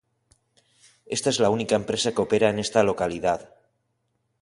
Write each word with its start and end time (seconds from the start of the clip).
Esta 1.05 1.29
es 1.29 1.39
la 1.39 1.51
única 1.51 1.75
empresa 1.75 2.11
que 2.11 2.21
ópera 2.23 2.49
en 2.49 2.57
esta 2.57 2.81
localidad. 2.81 3.49